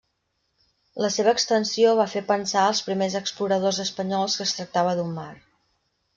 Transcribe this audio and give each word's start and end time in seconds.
La 1.03 1.09
seva 1.15 1.33
extensió 1.37 1.91
va 1.99 2.07
fer 2.13 2.23
pensar 2.31 2.65
als 2.71 2.81
primers 2.89 3.19
exploradors 3.21 3.83
espanyols 3.85 4.41
que 4.41 4.49
es 4.49 4.57
tractava 4.63 4.99
d'un 5.03 5.15
mar. 5.21 5.31